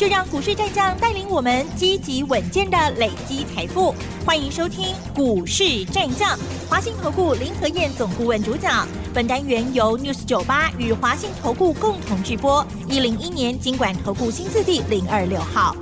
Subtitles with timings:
[0.00, 3.94] 就让股市战将带领我们积极稳健的累积财富。
[4.24, 6.38] 欢迎收听股市战将，
[6.70, 8.88] 华信投顾林和燕总顾问主讲。
[9.12, 12.66] 本单元由 News 九八与华信投顾共同制播。
[12.88, 15.76] 一零一年经管投顾新字第零二六号。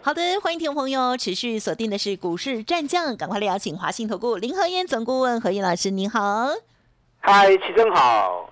[0.00, 6.48] 好的，欢迎听众朋友持续锁定的是股市战将，赶快来邀请华信投顾林和燕总顾问何燕老师，您好。
[7.18, 8.48] 嗨，齐正好。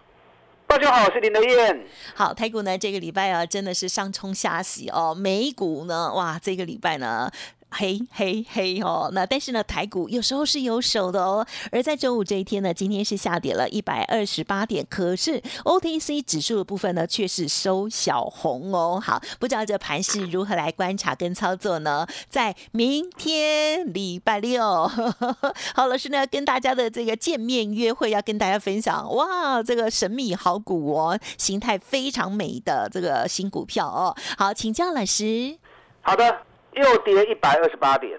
[0.68, 1.86] 大家好，我是林德燕。
[2.16, 5.14] 好，台股呢这个礼拜啊，真的是上冲下洗哦。
[5.14, 7.30] 美股呢，哇，这个礼拜呢。
[7.68, 11.46] 嘿，嘿，嘿哦，那但是呢，台股有时候是有手的哦。
[11.70, 18.98] 而在周五这一天呢，今天是下跌了一百二十八点，可是 OTC 指数的部分呢，却是收小红哦。
[19.02, 22.06] 好，不知道这盘是如何来观察跟操作呢？
[22.30, 24.62] 在明天礼拜六，
[25.74, 34.16] 好老师呢跟大家的这个见面约会，要跟大家分享哇，这个神秘好股哦，形态非常美的这个新股票哦。
[34.38, 35.58] 好，请教老师。
[36.00, 36.45] 好的。
[36.76, 38.18] 又跌一百二十八点，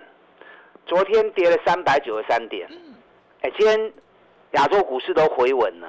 [0.86, 2.68] 昨天跌了三百九十三点。
[3.42, 3.94] 哎，今天
[4.52, 5.88] 亚洲股市都回稳了。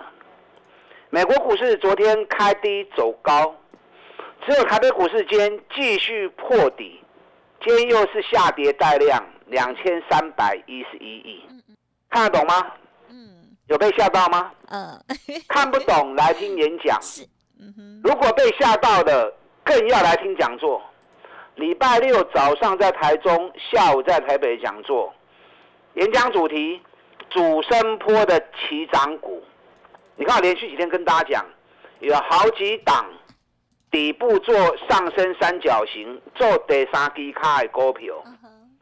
[1.09, 3.57] 美国股市昨天开低走高，
[4.47, 7.01] 只有台北股市今天继续破底，
[7.65, 11.43] 今天又是下跌带量两千三百一十一亿。
[12.11, 12.73] 看得懂吗？
[13.09, 13.57] 嗯。
[13.69, 14.53] 有被吓到吗？
[14.69, 15.03] 嗯。
[15.49, 17.01] 看不懂来听演讲。
[17.01, 17.27] 是。
[18.05, 19.33] 如果被吓到的，
[19.65, 20.83] 更要来听讲座。
[21.59, 25.13] 礼拜六早上在台中，下午在台北讲座，
[25.95, 26.81] 演讲主题：
[27.31, 29.43] 主升坡的起涨股。
[30.15, 31.47] 你看，连续几天跟大家讲，
[31.99, 33.05] 有好几档
[33.91, 34.55] 底部做
[34.89, 38.15] 上升三角形，做第三低卡的股票，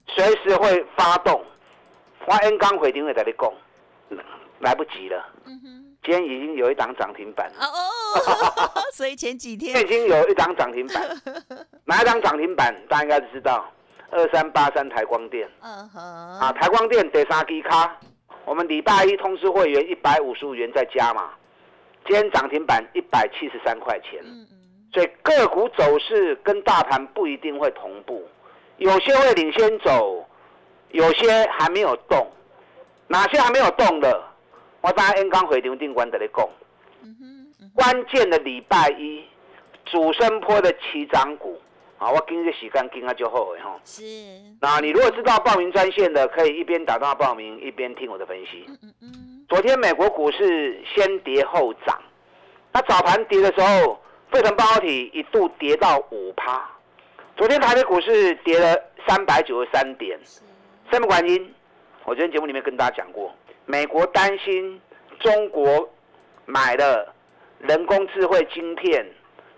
[0.09, 1.43] 随时会发动。
[2.27, 3.51] 我 N 刚回定会在你讲，
[4.59, 5.25] 来不及了。
[6.07, 7.67] 今天已经有一档涨停板哦，
[8.95, 11.05] 所以前几天已经有一档涨停板，
[11.85, 12.73] 哪一档涨停板？
[12.89, 13.69] 大家应该知道，
[14.11, 15.49] 二三八三台光电。
[15.63, 16.01] 嗯哼，
[16.39, 17.99] 啊，台光电第三低卡，
[18.45, 21.31] 我们礼拜一通知会员一百五十五元再加嘛，
[22.07, 24.21] 今天涨停板一百七十三块钱。
[24.23, 24.57] 嗯嗯，
[24.95, 28.23] 所以个股走势跟大盘不一定会同步，
[28.77, 30.25] 有些会领先走，
[30.93, 32.31] 有些还没有动，
[33.09, 34.23] 哪些还没有动的？
[34.87, 36.49] 我在 N 刚回场定关在咧讲，
[37.75, 39.25] 关键的礼拜一
[39.85, 41.61] 主升坡的起涨股
[41.99, 43.81] 啊，我跟着时间跟啊就好诶哈。
[43.85, 44.05] 是。
[44.61, 48.65] 那你如果知道报名专线的，可以一边打电话报名，一边听我的分析。
[48.69, 49.45] 嗯嗯嗯。
[49.49, 52.01] 昨天美国股市先跌后涨，
[52.73, 56.65] 那早盘跌的时候，费城半导体一度跌到五趴。
[57.37, 60.17] 昨天台北股市跌了三百九十三点，
[60.93, 61.55] 什么原因？
[62.05, 63.35] 我昨天节目里面跟大家讲过。
[63.67, 64.81] 美国担心
[65.19, 65.89] 中国
[66.45, 67.13] 买了
[67.59, 69.05] 人工智慧晶片，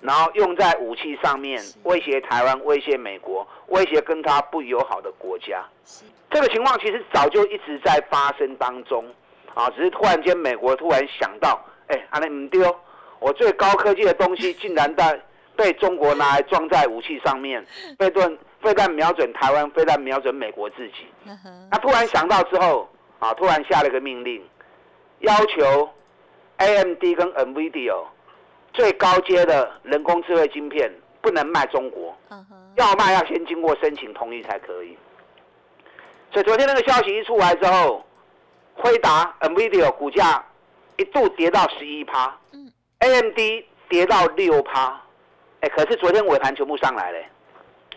[0.01, 5.63] 然后用在武器上面，威胁台湾，威胁美国，威胁跟他不友好的国家。
[6.31, 9.05] 这个情况其实早就一直在发生当中，
[9.53, 12.75] 啊，只是突然间美国突然想到，哎，阿内唔丢，
[13.19, 15.21] 我最高科技的东西竟然在
[15.55, 17.63] 被中国拿来装在武器上面，
[17.99, 21.07] 被盾非但瞄准台湾，非但瞄准美国自己。
[21.71, 22.89] 他突然想到之后。
[23.19, 23.35] 啊！
[23.35, 24.43] 突然下了个命令，
[25.21, 25.91] 要求
[26.59, 28.05] AMD 跟 NVIDIA
[28.73, 32.17] 最高阶的人工智慧晶片不能卖中国，
[32.77, 34.97] 要卖要先经过申请同意才可以。
[36.33, 38.05] 所以昨天那个消息一出来之后，
[38.75, 40.45] 辉达 NVIDIA 股价
[40.97, 42.39] 一度跌到十一趴
[43.01, 43.39] ，AMD
[43.89, 45.01] 跌到六趴，
[45.61, 47.19] 哎，可是昨天尾盘全部上来了，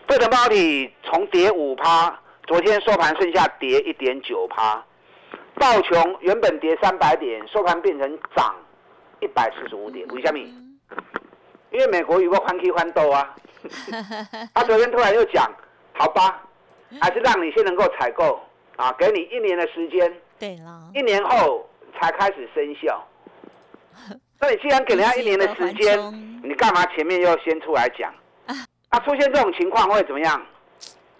[0.08, 4.82] 费城半导体从跌五趴，昨天收盘剩下跌一点九趴。
[5.62, 8.52] 道琼原本跌三百点，收盘变成涨
[9.20, 10.04] 一百四十五点。
[10.08, 10.38] 为什么？
[11.70, 13.32] 因为美国有个欢喜欢斗啊。
[14.52, 15.48] 他 昨天突然又讲，
[15.92, 16.42] 好吧，
[17.00, 18.40] 还是让你先能够采购
[18.74, 20.12] 啊，给你一年的时间。
[20.36, 20.90] 对了。
[20.94, 21.64] 一年后
[21.96, 23.00] 才开始生效。
[24.40, 25.96] 那你既然给人家一年的时间，
[26.42, 28.12] 你干嘛前面又先出来讲？
[28.88, 30.44] 啊，出现这种情况会怎么样？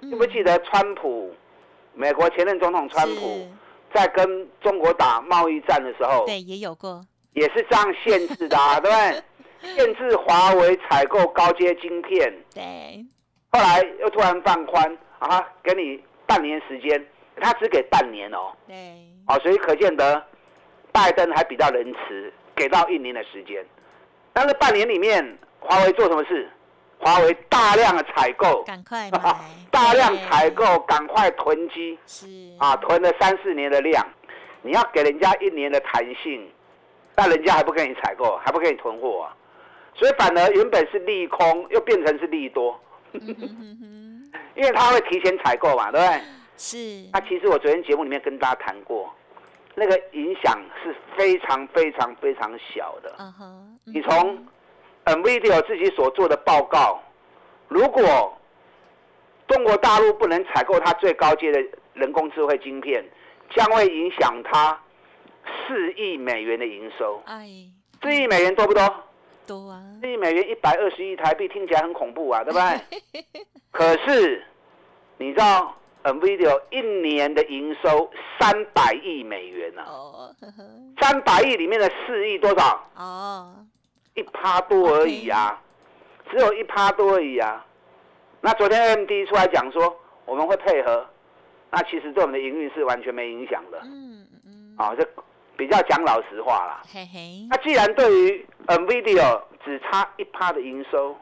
[0.00, 1.32] 记不记得川普，
[1.94, 3.48] 美国前任总统川普？
[3.94, 9.22] 在跟中国打贸易战的时候，对，也有过，也是这样限制的， 对不对？
[9.76, 13.04] 限制华为采购高阶晶片，对。
[13.52, 17.06] 后来又突然放宽啊，给你半年时间，
[17.40, 18.74] 他只给半年哦，对。
[19.28, 20.20] 哦，所以可见得
[20.90, 23.64] 拜登还比较仁慈，给到一年的时间。
[24.32, 26.50] 但是半年里面，华为做什么事？
[27.02, 29.10] 华为大量的采购，赶快
[29.72, 32.26] 大量采购，赶快囤积，是
[32.60, 34.06] 啊，囤了三四年的量，
[34.62, 36.48] 你要给人家一年的弹性，
[37.16, 39.34] 但人家还不给你采购，还不给你囤货啊，
[39.94, 46.20] 所以反而原本是利空，又变成是利多， 因为他会提前采购嘛，对不对？
[46.56, 46.76] 是。
[47.12, 49.12] 那其实我昨天节目里面跟大家谈过，
[49.74, 53.12] 那个影响是非常非常非常小的。
[53.86, 54.38] 你从。
[55.04, 57.00] NVIDIA 自己所做的报告，
[57.68, 58.36] 如果
[59.48, 61.60] 中国大陆不能采购它最高阶的
[61.94, 63.04] 人工智慧晶片，
[63.50, 64.80] 将会影响它
[65.66, 67.20] 四亿美元的营收。
[67.26, 67.48] 哎，
[68.00, 68.82] 四亿美元多不多？
[69.46, 69.82] 多啊！
[70.00, 73.42] 四亿美元一百二十亿台币，听起来很恐怖啊，对不对？
[73.72, 74.44] 可是
[75.18, 78.08] 你知道 NVIDIA 一年的营收
[78.38, 79.82] 三百亿美元呢？
[79.84, 80.34] 哦，
[81.00, 82.88] 三百亿里面的四亿多少？
[82.96, 83.56] 哦。
[84.14, 85.60] 一趴多而已啊，
[86.30, 87.64] 只有一趴多而已啊。
[88.40, 91.06] 那昨天 M D 出来讲说我们会配合，
[91.70, 93.80] 那其实对我们的营运是完全没影响的。
[93.84, 94.74] 嗯嗯。
[94.76, 95.08] 啊，这
[95.56, 96.82] 比较讲老实话啦。
[96.92, 97.46] 嘿嘿。
[97.48, 101.16] 那既然对于 Nvidia 只差一趴的营收，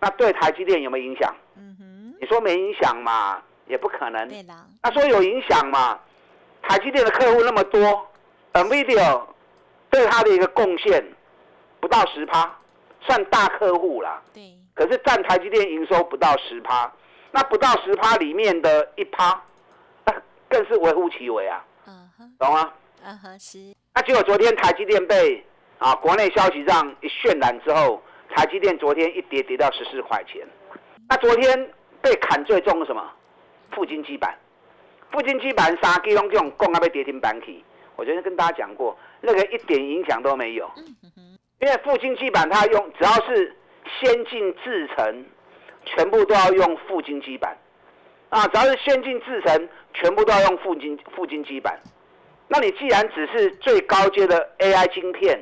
[0.00, 1.34] 那对台积电有没有影响？
[1.56, 2.16] 嗯哼。
[2.20, 3.42] 你说没影响嘛？
[3.66, 4.28] 也不可能。
[4.28, 4.54] 对的。
[4.82, 5.98] 那说有影响嘛？
[6.62, 8.08] 台积电的客户那么多
[8.52, 9.22] ，Nvidia
[9.90, 11.04] 对它的一个贡献。
[11.80, 12.56] 不到十趴，
[13.00, 14.22] 算大客户啦。
[14.32, 14.54] 对。
[14.74, 16.92] 可是占台积电营收不到十趴，
[17.32, 19.42] 那不到十趴里面的一趴，
[20.48, 21.64] 更是微乎其微啊。
[21.86, 22.36] 嗯哼。
[22.38, 22.72] 懂吗？
[23.02, 23.74] 嗯哼，是。
[23.94, 25.42] 那结果昨天台积电被
[25.78, 28.02] 啊国内消息上一渲染之后，
[28.34, 30.46] 台积电昨天一跌跌到十四块钱。
[31.08, 31.70] 那昨天
[32.02, 33.02] 被砍最重的什么？
[33.70, 34.36] 富金基板。
[35.10, 37.64] 富金基板三基隆这种供啊被跌停板起，
[37.94, 40.70] 我昨天跟大家讲过，那个一点影响都没有。
[40.76, 41.35] 嗯哼。
[41.60, 43.56] 因为富晶基板它用只要是
[44.00, 45.24] 先进制程，
[45.84, 47.56] 全部都要用富晶基板，
[48.28, 51.80] 啊，只要是先进制程，全部都要用富晶富晶基板。
[52.48, 55.40] 那你既然只是最高阶的 AI 晶片，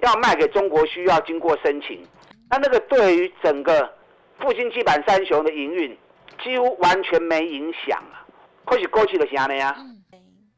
[0.00, 2.06] 要卖给中国需要经过申请，
[2.50, 3.90] 那那个对于整个
[4.38, 5.96] 富晶基板三雄的营运
[6.44, 8.22] 几乎完全没影响啊。
[8.64, 9.74] 可是过去的是安尼啊，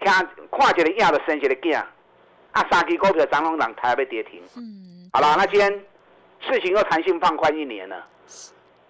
[0.01, 1.85] 看看一个影就生一个囝，
[2.59, 4.43] 啊，三支股票涨涨涨，台要跌停。
[4.57, 5.71] 嗯好了，那今天
[6.41, 8.05] 事情又弹性放宽一年了。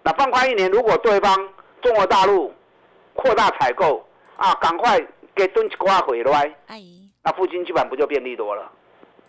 [0.01, 1.37] 那放宽一年，如果对方
[1.81, 2.51] 中国大陆
[3.13, 4.03] 扩大采购
[4.37, 4.99] 啊，赶快
[5.35, 6.51] 给蹲一瓜回来，
[7.21, 8.71] 那附近基本不就便利多了？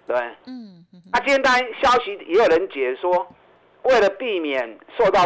[0.07, 0.17] 对。
[0.47, 0.85] 嗯。
[1.13, 3.27] 那今天当然消息也有人解说，
[3.83, 5.23] 为了避免受到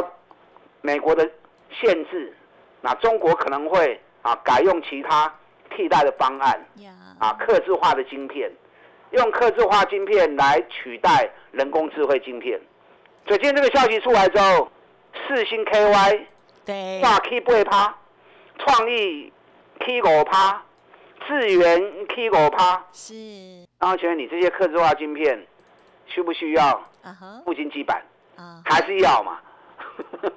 [0.80, 1.24] 美国的
[1.70, 2.36] 限制，
[2.80, 5.32] 那中国可能会啊改用其他
[5.74, 6.66] 替代的方案，
[7.20, 8.50] 啊，克制化的晶片。
[9.14, 12.60] 用刻字化晶片来取代人工智慧晶片，
[13.26, 14.70] 所以今天这个消息出来之后，
[15.26, 16.20] 四星 KY
[16.64, 17.98] 对，挂 K 八趴，
[18.58, 19.32] 创意
[19.80, 20.62] K 五趴，
[21.26, 23.14] 智源 K 五趴，是。
[23.78, 25.46] 然后请问你这些刻字化晶片
[26.06, 26.84] 需不需要？
[27.44, 28.02] 富晶基板
[28.36, 29.38] 啊，还是要嘛？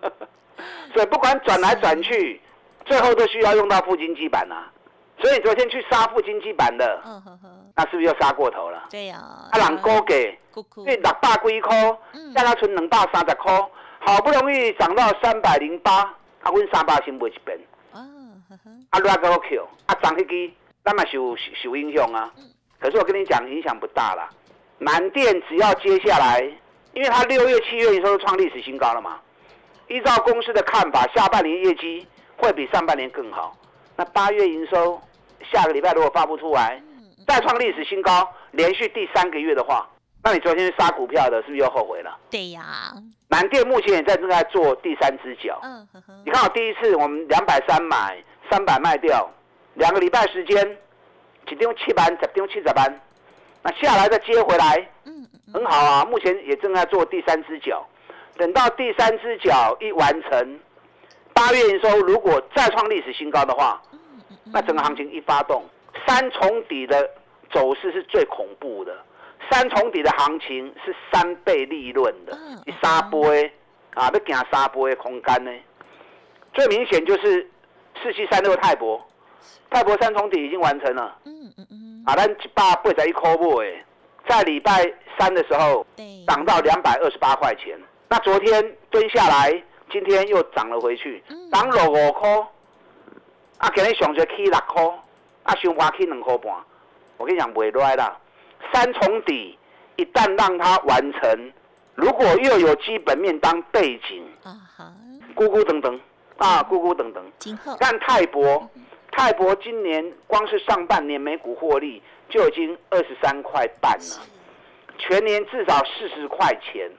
[0.94, 2.42] 所以不管转来转去，
[2.86, 4.72] 最后都需要用到富晶基板啊。
[5.20, 7.02] 所以昨天去杀富晶基板的。
[7.76, 8.86] 那是不是又杀过头了？
[8.90, 9.18] 对呀，
[9.52, 10.36] 啊，人高给，
[10.84, 11.76] 对，六百几块，
[12.14, 13.54] 现在存两百三十块，
[14.00, 16.02] 好不容易涨到三百零八，
[16.42, 17.56] 啊，阮三百先卖一边。
[17.92, 18.02] 啊，
[18.90, 20.54] 啊，拉个 Q，啊，涨起去，
[20.84, 22.32] 那么受受影响啊。
[22.80, 24.28] 可是我跟你讲，影响不大啦。
[24.80, 26.42] 南电只要接下来，
[26.94, 29.20] 因为它六月、七月营收创历史新高了嘛，
[29.88, 33.56] 依照公司的看法，下半年业绩会比上半年更好。
[33.96, 35.00] 那八月营收
[35.52, 36.82] 下个礼拜如果发不出来，
[37.28, 39.88] 再创历史新高，连续第三个月的话，
[40.24, 42.18] 那你昨天杀股票的，是不是又后悔了？
[42.30, 42.94] 对呀。
[43.30, 45.60] 南电目前也在正在做第三只脚。
[45.64, 45.86] 嗯。
[46.26, 48.18] 你看我第一次我们两百三买，
[48.50, 49.30] 三百卖掉，
[49.74, 50.78] 两个礼拜时间，
[51.48, 53.02] 几丢七班，十丢七十班，
[53.62, 56.06] 那下来再接回来，嗯很好啊。
[56.06, 57.86] 目前也正在做第三只脚，
[58.38, 60.60] 等到第三只脚一完成，
[61.34, 63.82] 八月营收如果再创历史新高的话，
[64.54, 65.64] 那整个行情一发动。
[66.06, 67.10] 三重底的
[67.52, 68.96] 走势是最恐怖的，
[69.50, 72.38] 三重底的行情是三倍利润的，
[72.82, 73.52] 三倍
[73.94, 75.52] 啊，要行三倍的空间呢。
[76.54, 77.50] 最明显就是
[78.02, 79.04] 四七三六泰博，
[79.70, 83.86] 泰博三重底已经完成了，嗯嗯嗯，啊，咱一百八十一块买，
[84.28, 85.86] 在礼拜三的时候
[86.28, 87.78] 涨到两百二十八块钱，
[88.10, 92.30] 那昨天蹲下来，今天又涨了回去，涨了五块，
[93.58, 94.84] 啊，今日上就起六块。
[95.44, 96.54] 啊，上滑去两块半，
[97.16, 98.18] 我跟你讲，袂赖啦。
[98.74, 99.58] 三重底
[99.96, 101.52] 一旦让它完成，
[101.96, 104.94] 如果又有基本面当背景，啊哈，
[105.34, 105.98] 咕咕等等
[106.36, 107.24] 啊，咕咕等等。
[107.40, 108.70] 今后看泰博，
[109.10, 114.20] 泰博今年光是上半年每股获利就已经二十三块半了，
[114.98, 116.92] 全年至少四十块钱，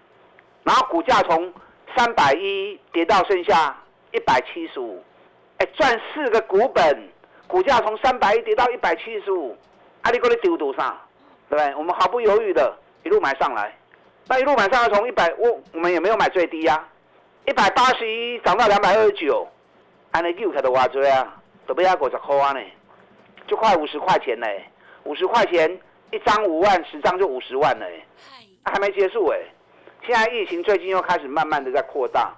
[0.65, 1.53] 然后股价从
[1.95, 3.77] 三百一跌到剩下
[4.13, 5.05] 一百七十五，
[5.59, 7.09] 哎，赚四个股本，
[7.47, 9.57] 股价从三百一跌到一百七十五，
[10.03, 10.97] 阿里哥你丢多少？
[11.51, 11.75] 对不对？
[11.75, 13.77] 我们毫不犹豫的一路买上来，
[14.29, 16.87] 那一路买上来从一百，我我们也没有买最低呀，
[17.47, 19.49] 一百八十一涨到两百二十九，
[20.13, 21.37] 安尼又开的挖追啊，
[21.67, 22.61] 都不要五十块啊呢，
[23.49, 24.47] 就快五十块钱呢，
[25.05, 25.69] 五十块钱
[26.13, 28.05] 一张五万，十张就五十万嘞，
[28.65, 29.39] 还没结束哎，
[30.07, 32.33] 现在疫情最近又开始慢慢的在扩大，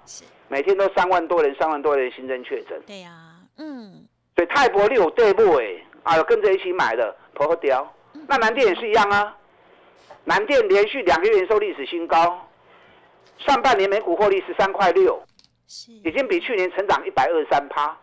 [0.50, 3.12] 每天都三万多人，三万多人新增确诊，对呀，
[3.56, 4.04] 嗯，
[4.34, 5.64] 所以泰博六对不哎，
[6.02, 7.88] 啊有跟着一起买的，婆婆雕。
[8.26, 9.36] 那南电也是一样啊，
[10.24, 12.48] 南电连续两个月收历史新高，
[13.38, 15.22] 上半年每股获利十三块六，
[16.02, 17.96] 已经比去年成长一百二十三趴。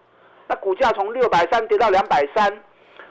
[0.48, 2.64] 那股价从六百三跌到两百三，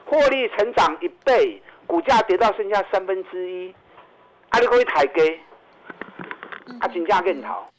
[0.03, 3.71] 获利成长一倍，股价跌到剩下三分之一，
[4.49, 5.39] 啊，你可以抬给，
[6.79, 7.69] 啊，金价更逃，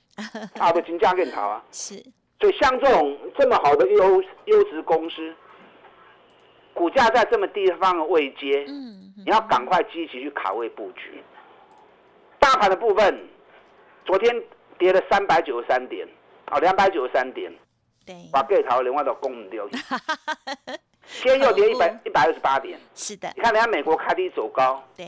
[0.58, 1.64] 啊，不，金价更逃啊。
[1.70, 1.94] 是，
[2.40, 5.34] 所以像这种这么好的优优质公司。
[6.75, 11.20] 股价在这么地方的位阶，嗯，你要赶快积极去卡位布局。
[12.38, 13.28] 大盘的部分，
[14.04, 14.32] 昨天
[14.78, 16.06] 跌了三百九十三点，
[16.44, 17.52] 啊，两百九十三点，
[18.06, 19.68] 对，把盖头另外都攻唔掉。
[21.20, 23.28] 今天又跌一百一百二十八点，是的。
[23.34, 25.06] 你看人家美国开低走高，对，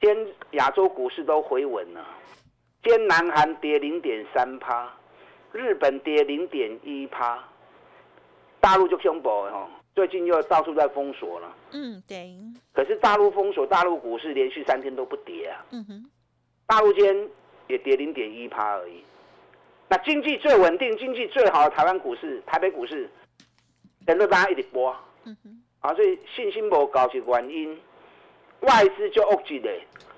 [0.00, 2.04] 今天亚洲股市都回稳了。
[2.84, 4.92] 今天南韩跌零点三趴，
[5.52, 7.42] 日本跌零点一趴，
[8.60, 9.66] 大陆就凶暴哦。
[9.94, 11.56] 最近又到处在封锁了。
[11.70, 12.36] 嗯，对。
[12.74, 15.64] 可是大陆封锁，大陆股市连续三天都不跌啊。
[15.70, 16.10] 嗯哼。
[16.66, 17.26] 大陆间
[17.68, 19.02] 也跌零点一趴而已。
[19.88, 23.08] 那经济最稳定、经济最好的台湾股市、台北股市，
[24.04, 24.94] 等着大家一直播。
[25.24, 25.62] 嗯哼。
[25.80, 27.80] 啊，所以信心不高是原因。
[28.60, 29.70] 外资就恶极的，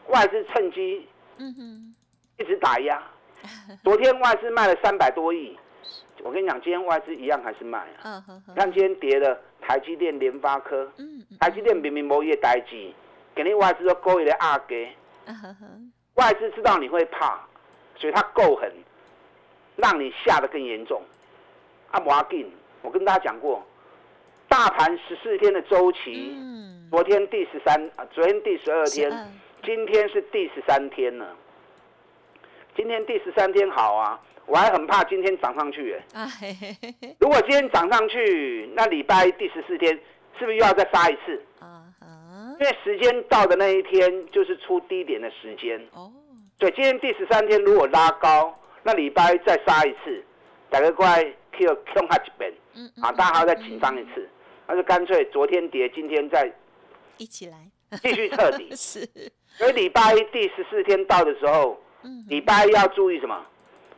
[0.08, 1.06] 外资趁机，
[1.38, 1.94] 嗯哼，
[2.38, 3.02] 一直打压。
[3.84, 5.56] 昨天外资卖了三百多亿。
[6.22, 8.24] 我跟你讲，今天外资一样还是卖啊。
[8.56, 10.90] 看今天跌的台积电、联发科。
[11.38, 12.94] 台积电明明没业待机，
[13.34, 14.90] 给你外资都勾一个二给。
[16.14, 17.38] 外资知道你会怕，
[17.96, 18.72] 所以他够狠，
[19.76, 21.02] 让你吓得更严重。
[21.90, 22.50] 啊，摩根，
[22.80, 23.64] 我跟大家讲过，
[24.48, 26.34] 大盘十四天的周期，
[26.90, 29.10] 昨天第十三啊，昨天第十二天，
[29.62, 31.36] 今天是第十三天了。
[32.76, 34.20] 今天第十三天好啊。
[34.46, 36.30] 我还很怕今天涨上去哎，
[37.18, 39.92] 如果今天涨上去，那礼拜第十四天
[40.38, 41.42] 是不是又要再杀一次？
[41.58, 41.82] 啊
[42.60, 45.84] 因为时间到的那一天就是出低点的时间。
[45.92, 46.12] 哦，
[46.58, 50.24] 对今天第十三天如果拉高，那礼拜再杀一次，
[50.70, 54.28] 大概快 Q Q 哈几遍，嗯啊，大家还要再紧张一次，
[54.68, 56.48] 那就干脆昨天跌，今天再
[57.16, 57.68] 一起来
[58.00, 58.70] 继续彻底。
[58.76, 59.04] 是，
[59.48, 61.76] 所以礼拜第十四天到的时候，
[62.28, 63.44] 礼拜一要注意什么？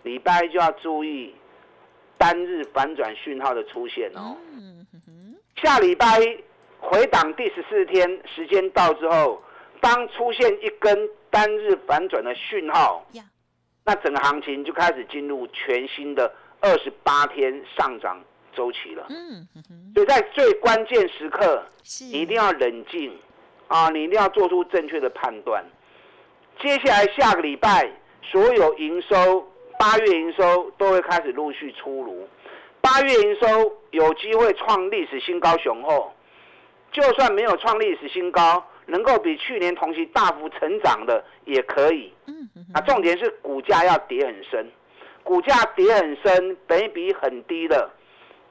[0.02, 1.34] 礼拜一就要注意
[2.16, 4.36] 单日反转讯号的出现哦。
[5.56, 6.20] 下礼拜
[6.78, 9.42] 回档第十四天时间到之后，
[9.80, 13.04] 当出现一根单日反转的讯号，
[13.84, 18.22] 那整个行情就开始进入全新的二十八天上涨
[18.54, 19.06] 周期了。
[19.08, 19.46] 嗯，
[19.94, 21.64] 所以在最关键时刻，
[22.12, 23.12] 你一定要冷静
[23.66, 23.90] 啊！
[23.90, 25.64] 你一定要做出正确的判断。
[26.60, 27.90] 接下来下个礼拜
[28.22, 29.46] 所有营收。
[29.80, 32.28] 八月营收都会开始陆续出炉，
[32.80, 36.12] 八月营收有机会创历史新高雄厚，
[36.90, 42.12] 就算没有创历史新高，能够比去年同期大幅成长的也可以。
[42.26, 44.66] 嗯，啊，重点是股价要跌很深，
[45.22, 47.88] 股价跌很深，本比很低的，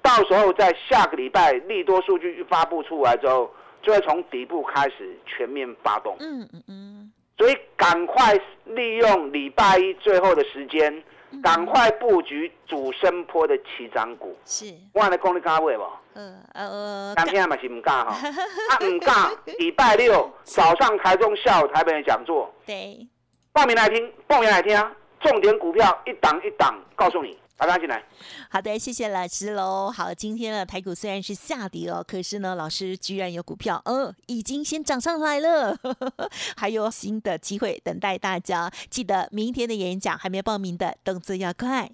[0.02, 6.16] 到时候在下个礼拜利多数据一发布出来之后，就会从底部开始全面发动。
[6.22, 6.97] 嗯嗯嗯，
[7.38, 11.04] 所以赶快利用礼拜一最后的时间。
[11.44, 14.34] 赶快布局主升坡的起涨股。
[14.46, 15.84] 是，我来讲你敢买不？
[16.14, 19.16] 呃呃，今天嘛是唔敢 哈，啊唔敢。
[19.60, 22.50] 礼拜六 早上台中，下午台北的讲座。
[22.66, 23.06] 对，
[23.52, 24.82] 报名来听，报名来听，
[25.20, 27.38] 重点股票一档一档告诉你。
[27.58, 28.04] 大家进来。
[28.50, 29.92] 好的，谢谢老师喽。
[29.92, 35.76] 好，今天的台股虽然是下跌哦，可是呢老师居然有股票，嗯，已经先涨上来了，
[36.56, 38.72] 还有新的机会等待大家。
[38.90, 41.90] 记得明天的演讲还没报名的，动作要快。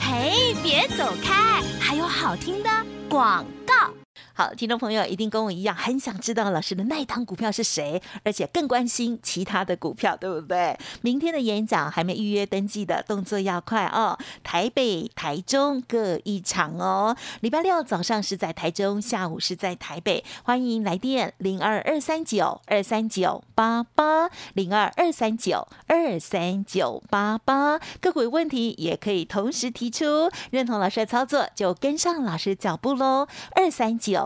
[0.00, 2.70] 嘿，别走开，还有好听的
[3.10, 3.92] 广告。
[4.38, 10.78] 好，听众朋友一定跟我一样，很想知道老师的那一档股票是谁，而且更关心其他的股票，对不对？
[11.00, 14.18] 明天的演讲还没预约登记的，动作要快哦。
[14.44, 17.16] 台北、台中各一场哦。
[17.40, 27.80] 礼拜六早上是在台中，下午是在台北，欢迎来电零二二三九二三九八八零二二三九二三九八八。
[28.02, 33.26] 个股问题也可以同时提出，认同老师的操作就跟上老师脚步喽。
[33.52, 34.25] 二三九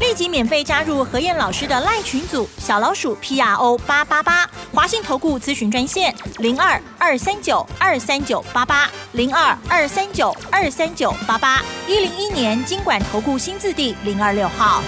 [0.00, 14.82] 立即免费加入何燕老师的赖群组，小老鼠 P R O 八八八，华信投顾咨询专线零二二三九二三九八八零二二三九二三九八八，一零一年经管投顾新字第零二六号。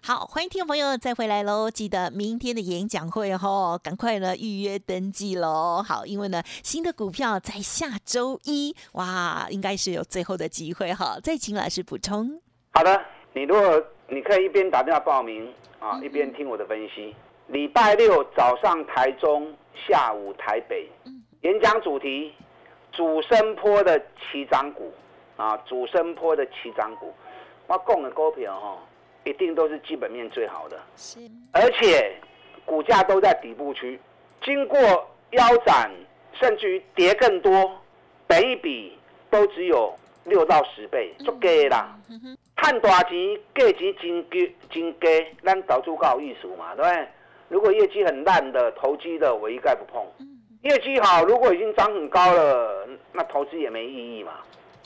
[0.00, 1.68] 好，欢迎听众朋友再回来喽！
[1.68, 5.82] 记得明天的演讲会哦，赶快呢预约登记喽。
[5.84, 11.18] 好，因为呢新的股票在下周一，哇，应该是有最后的机会哈。
[11.20, 12.40] 再请老师补充。
[12.72, 13.00] 好的，
[13.34, 17.14] 你如果你可以一边打电话报名啊，一边听我的分析。
[17.48, 19.52] 礼拜六早上台中，
[19.86, 20.88] 下午台北，
[21.40, 22.32] 演讲主题
[22.92, 24.00] 主升坡的
[24.30, 24.92] 起涨股
[25.36, 27.12] 啊，主升坡的起涨股，
[27.66, 28.78] 我讲的股票哈。
[29.24, 30.78] 一定都是基本面最好的，
[31.52, 32.14] 而且
[32.66, 33.98] 股价都在底部区，
[34.42, 34.78] 经过
[35.30, 35.90] 腰斩，
[36.34, 37.72] 甚至于跌更多，
[38.28, 38.98] 每一笔
[39.30, 41.96] 都只有六到十倍，足低啦。
[42.56, 45.06] 赚大钱，价钱真低，真低，
[45.44, 47.08] 咱投资搞艺术嘛，对不对？
[47.48, 50.02] 如果业绩很烂的，投机的我一概不碰。
[50.62, 54.32] 业绩好，如果已经涨很高了，那投资也没意义嘛。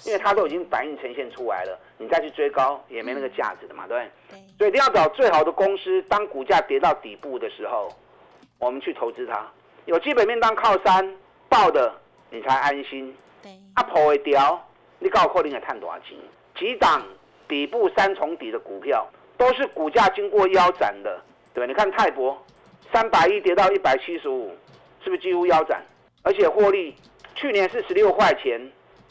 [0.05, 4.41] 因为它都已经反应呈现出来了，你再去追高也没那个价值的嘛，对不对？
[4.57, 7.89] 所以一定要找最好的公司，当股价跌到底部的时候，
[8.59, 9.45] 我们去投资它，
[9.87, 11.17] 有基本面当靠山，
[11.49, 11.93] 爆的
[12.31, 13.13] 你才安心。
[13.43, 14.65] 对，啊破会掉，
[14.99, 16.17] 你告扣零也探多少钱？
[16.57, 17.03] 几档
[17.47, 21.21] 底部三重底的股票，都是股价经过腰斩的，
[21.55, 21.67] 对吧？
[21.67, 22.37] 你看泰博，
[22.93, 24.55] 三百一跌到一百七十五，
[25.03, 25.81] 是不是几乎腰斩？
[26.23, 26.95] 而且获利，
[27.35, 28.61] 去年是十六块钱。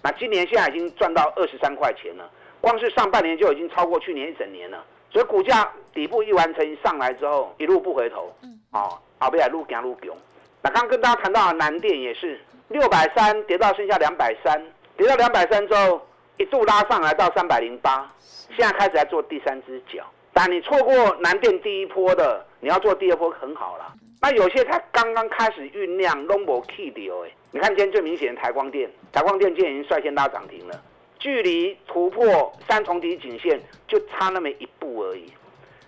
[0.03, 2.29] 那今年现在已经赚到二十三块钱了，
[2.61, 4.83] 光是上半年就已经超过去年一整年了。
[5.09, 10.15] 所以股价底部一完成上来之后，一路不回头，嗯，哦，后边路行路穷。
[10.61, 14.61] 那刚跟大家谈到的南电也是六百三跌到剩下两百三，
[14.97, 16.01] 跌到两百三之后
[16.37, 18.11] 一度拉上来到三百零八，
[18.55, 20.03] 现在开始在做第三只脚。
[20.33, 23.93] 但你错过南电第一波的，你要做第二波很好了。
[24.21, 27.29] 那有些才刚刚开始酝酿，long 没 key 掉哎。
[27.51, 30.81] 你看今天最明显的台光电，台光电今天已经率先拉涨停了，
[31.17, 35.31] 距离突破三重底颈线就差那么一步而已。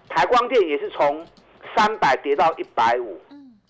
[0.07, 1.25] 台光电也是从
[1.75, 3.19] 三百跌到一百五，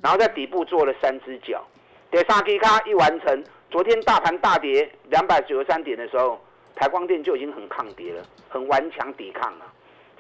[0.02, 1.66] 然后在底部做了三只脚，
[2.12, 6.40] 跌三 K 卡一完成，昨天大盘大跌两百九十三点的时候，
[6.76, 9.66] 台光电就已经很抗跌了，很顽强抵抗了，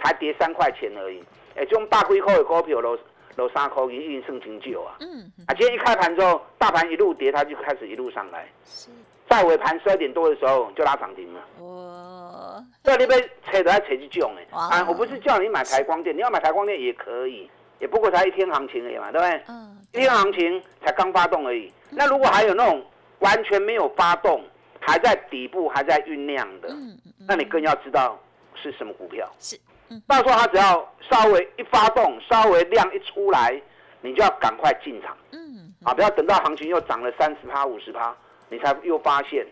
[0.02, 1.24] 才跌三块钱而已。
[1.56, 2.98] 哎，这种大龟壳的股票咯。
[3.38, 4.98] 有三口已经胜成就啊！
[5.00, 8.46] 嗯，啊，今天一开盘之后，大盘一路跌，它就开始一路上来。
[8.66, 8.90] 是，
[9.30, 11.40] 在尾盘十二点多的时候就拉涨停了。
[11.64, 12.62] 哇！
[12.84, 13.18] 这里边
[13.50, 14.46] 扯都要扯几种哎！
[14.52, 19.42] 啊，我不是叫你买台光电，你要买台光电也可以，也不过才一天行情而已嘛，对不对？
[19.48, 19.78] 嗯。
[19.94, 21.72] 一天行情才刚发动而已。
[21.92, 22.84] 那如果还有那种
[23.20, 24.44] 完全没有发动，
[24.80, 28.20] 还在底部还在酝酿的嗯，那你更要知道
[28.56, 29.30] 是什么股票。
[29.40, 29.60] 是。
[30.08, 33.60] 到时候它只要稍微一发动，稍微量一出来，
[34.02, 35.18] 你就要赶快进场。
[35.32, 38.16] 嗯，啊，不要等到行情又涨了三十趴、五十趴，
[38.50, 39.46] 你才又发现，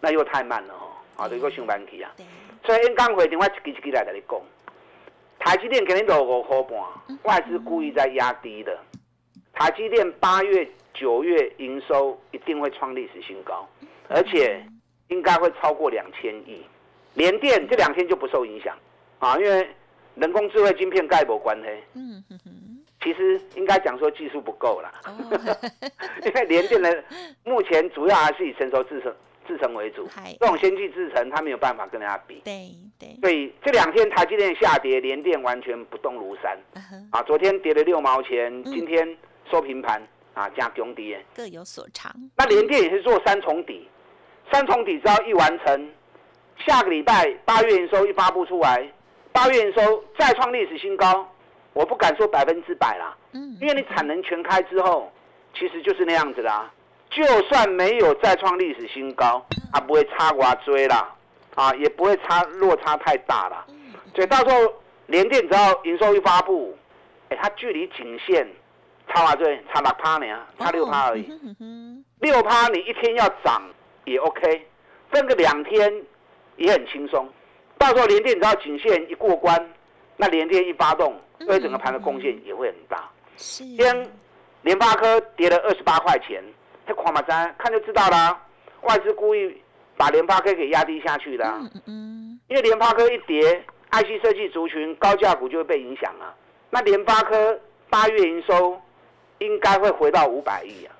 [0.00, 0.88] 那又太慢了哦。
[1.16, 2.12] 啊，这个上班期啊。
[2.64, 4.40] 所以，刚回电话一支一支来跟你讲，
[5.40, 8.78] 台积电给你落五块半，外资故意在压低的。
[9.52, 13.68] 台积电八月、九月营收一定会创历史新高，
[14.08, 14.64] 而且
[15.08, 16.62] 应该会超过两千亿。
[17.14, 18.76] 联电这两天就不受影响。
[19.18, 19.68] 啊，因为
[20.16, 22.50] 人工智慧晶片盖博关黑，嗯哼哼，
[23.00, 24.92] 其实应该讲说技术不够啦，
[26.26, 27.04] 因为联电的
[27.44, 29.14] 目前主要还是以成熟制成
[29.46, 30.08] 制程为主，
[30.40, 36.58] 这种先进制成它没有办法跟人家比，对对，所以这两天台积电下跌，联电完全不动如山，
[37.12, 39.16] 啊，昨天跌了六毛钱，今天
[39.50, 40.02] 收平盘，
[40.34, 42.12] 啊，加中跌，各有所长。
[42.36, 43.88] 那联电也是做三重底，
[44.50, 45.90] 三重底只要一完成，
[46.64, 48.86] 下个礼拜八月营收一发布出来。
[49.32, 51.26] 八月营收再创历史新高，
[51.72, 55.10] 我不敢说百分之百啦，嗯，因为你产能全开之后，
[55.54, 56.70] 其实就是那样子啦。
[57.10, 59.42] 就算没有再创历史新高，
[59.72, 61.14] 啊不会差瓜追啦，
[61.54, 63.66] 啊，也不会差落差太大啦。
[64.14, 64.74] 所以到时候
[65.06, 66.76] 联电只要营收一发布，
[67.30, 68.46] 哎，它距离颈线
[69.12, 70.26] 差啊，对，差六趴呢，
[70.58, 71.28] 差六趴而已。
[72.20, 73.62] 六趴你一天要涨
[74.04, 74.66] 也 OK，
[75.10, 76.02] 分个两天
[76.56, 77.28] 也很轻松。
[77.78, 79.70] 到时候联电只要颈线一过关，
[80.16, 83.10] 那联电一发动，对整个盘的贡献也会很大。
[83.36, 83.64] 是。
[83.76, 84.10] 先
[84.62, 86.42] 联发科跌了二十八块钱，
[86.86, 88.40] 它狂马山看就知道了，
[88.82, 89.60] 外资故意
[89.96, 91.44] 把联发科给压低下去的。
[91.44, 92.40] 嗯嗯。
[92.48, 96.32] 因为联发科一跌，IC 设计族群高价股就会被影响啊。
[96.70, 97.58] 那联发科
[97.90, 98.80] 八月营收
[99.44, 100.94] 应该会回到五百亿啊。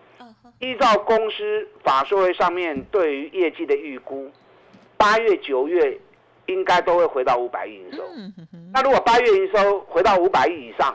[0.58, 4.30] 依照公司法说会上面对于业绩的预估，
[4.96, 5.98] 八月九月。
[6.46, 8.02] 应该都会回到五百亿营收。
[8.74, 10.92] 那如果八月营收回到五百亿以上，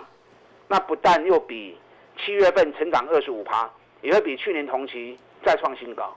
[0.67, 1.75] 那不但又比
[2.17, 3.67] 七月份成长二十五趴，
[4.01, 6.13] 也会比去年同期再创新高。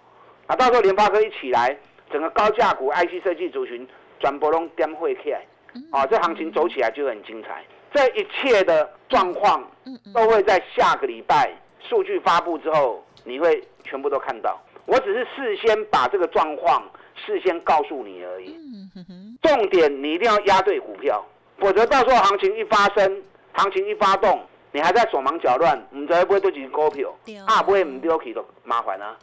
[0.49, 1.79] 那到时候联发科一起来，
[2.11, 3.87] 整个高价股 IC 设计族群
[4.19, 5.47] 转波龙点会起来，
[5.93, 7.65] 啊，这行情走起来就很精彩。
[7.93, 9.63] 这一切的状况
[10.15, 14.61] 都会在下个礼拜数据发布之后，你会全部都看到。
[14.87, 16.83] 我只是事先把这个状况。
[17.27, 18.57] 事先告诉你而已，
[19.43, 21.23] 重点你一定要压对股票，
[21.59, 23.23] 否则到时候行情一发生，
[23.53, 24.41] 行情一发动，
[24.73, 27.15] 你还在手忙脚乱，唔知会不会都是股票，
[27.47, 29.19] 啊不会唔丢起都麻烦啊。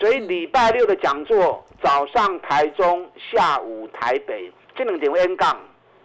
[0.00, 5.56] 所以礼拜六的讲座，早上台中，下午台北，这两点 N 杠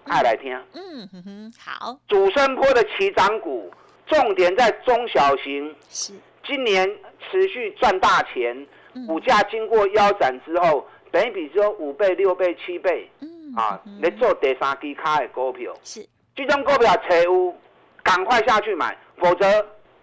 [0.06, 0.54] 爱来听。
[0.74, 1.98] 嗯哼哼，好。
[2.08, 3.72] 主升坡的起涨股，
[4.08, 6.14] 重点在中小型，是
[6.46, 6.90] 今年
[7.30, 8.68] 持续赚大钱，
[9.08, 10.88] 股价经过腰斩之后。
[11.12, 17.54] 等于比只有五倍、六倍、七倍，嗯啊，你做第三支卡的股票，是这种股票财务，
[18.02, 19.46] 赶快下去买，否则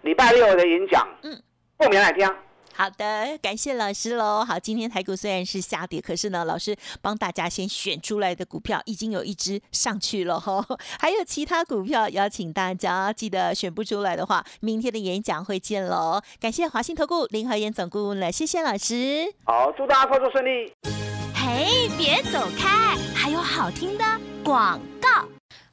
[0.01, 1.35] 礼拜六的演讲，嗯，
[1.79, 2.31] 后面来听。
[2.79, 4.41] 好的，感谢老师喽。
[4.45, 10.65] 好，今天台股虽然是下跌，可是呢，老师帮大家先选出来的股票已经有一只上去了哈，
[10.97, 16.21] 还有其他股票邀请大家记得选不出来的话，明天的演讲会见喽。
[16.39, 19.25] 感谢华信投顾林和燕总顾问了，谢谢老师。
[19.43, 20.71] 好，祝大家操作顺利。
[21.35, 24.05] 嘿，别走开，还有好听的
[24.41, 25.27] 广告。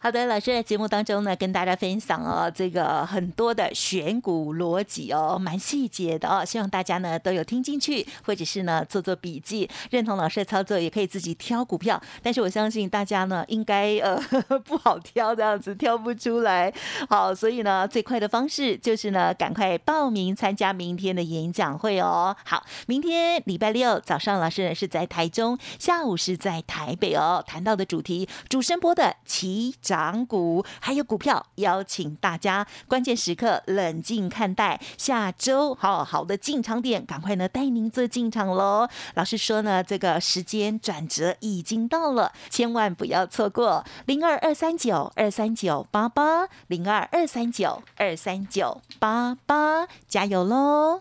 [0.06, 12.00] 好的，老师在节目当中呢，跟大家分享哦，这个很多的选股逻辑哦，蛮细节的哦，希望大家呢都有听进去，或者是呢做做笔记，认同老师的操作，也可以自己挑股票。
[12.22, 14.16] 但是我相信大家呢，应该呃
[14.60, 16.72] 不好挑，这样子挑不出来。
[17.10, 22.36] 好，所以呢，最快的方式就是呢，赶快报名参加明天的演讲会哦。
[22.44, 27.42] 好，明天礼拜六早上，老师呢是在台中，下午是在台北哦。
[27.44, 29.95] 谈到的主题，主声波的起涨。
[29.96, 34.78] 港股还有股票，邀请大家关键时刻冷静看待。
[34.98, 38.86] 下周好好的进场点，赶快呢带您做进场喽。
[39.14, 43.86] 老师说呢，这个时间转折已经到了，千万不要错过。
[44.04, 51.00] 零二二三九二三九八八，零二二三九二三九八八，加油喽！